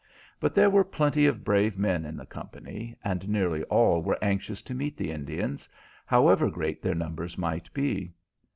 But 0.39 0.55
there 0.55 0.71
were 0.71 0.83
plenty 0.83 1.27
of 1.27 1.43
brave 1.43 1.77
men 1.77 2.05
in 2.05 2.17
the 2.17 2.25
company, 2.25 2.95
and 3.03 3.29
nearly 3.29 3.61
all 3.65 4.01
were 4.01 4.17
anxious 4.19 4.63
to 4.63 4.73
meet 4.73 4.97
the 4.97 5.11
Indians, 5.11 5.69
however 6.07 6.49
great 6.49 6.81
their 6.81 6.95
numbers 6.95 7.37
might 7.37 7.71
be. 7.71 8.11